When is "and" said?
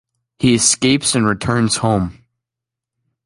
1.13-1.27